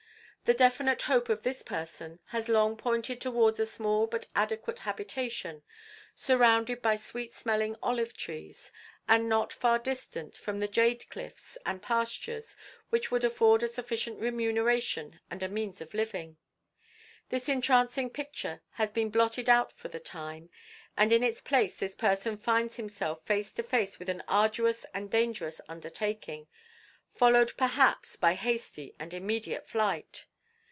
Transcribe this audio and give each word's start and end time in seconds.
The 0.45 0.57
definite 0.57 1.03
hope 1.03 1.29
of 1.29 1.43
this 1.43 1.61
person 1.63 2.19
had 2.25 2.49
long 2.49 2.75
pointed 2.75 3.21
towards 3.21 3.57
a 3.57 3.65
small 3.65 4.05
but 4.05 4.27
adequate 4.35 4.79
habitation, 4.79 5.63
surrounded 6.13 6.81
by 6.81 6.97
sweet 6.97 7.31
smelling 7.31 7.77
olive 7.81 8.17
trees 8.17 8.69
and 9.07 9.29
not 9.29 9.53
far 9.53 9.79
distant 9.79 10.35
from 10.35 10.57
the 10.59 10.67
jade 10.67 11.07
cliffs 11.09 11.57
and 11.65 11.81
pastures 11.81 12.57
which 12.89 13.11
would 13.11 13.23
afford 13.23 13.63
a 13.63 13.67
sufficient 13.69 14.19
remuneration 14.19 15.21
and 15.29 15.41
a 15.41 15.47
means 15.47 15.79
of 15.79 15.93
living. 15.93 16.35
This 17.29 17.47
entrancing 17.47 18.09
picture 18.09 18.61
has 18.71 18.91
been 18.91 19.09
blotted 19.09 19.47
out 19.47 19.71
for 19.71 19.87
the 19.87 20.01
time, 20.01 20.49
and 20.97 21.13
in 21.13 21.23
its 21.23 21.39
place 21.39 21.77
this 21.77 21.95
person 21.95 22.35
finds 22.35 22.75
himself 22.75 23.23
face 23.23 23.53
to 23.53 23.63
face 23.63 23.99
with 23.99 24.09
an 24.09 24.21
arduous 24.27 24.85
and 24.93 25.09
dangerous 25.09 25.61
undertaking, 25.69 26.47
followed, 27.07 27.53
perhaps, 27.55 28.17
by 28.17 28.33
hasty 28.33 28.93
and 28.99 29.13
immediate 29.13 29.65
flight. 29.65 30.25